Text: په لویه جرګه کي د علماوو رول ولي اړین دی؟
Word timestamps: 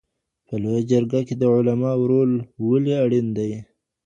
په 0.47 0.53
لویه 0.63 0.81
جرګه 0.91 1.19
کي 1.27 1.33
د 1.37 1.43
علماوو 1.55 2.07
رول 2.11 2.31
ولي 2.69 2.93
اړین 3.03 3.27
دی؟ 3.37 3.51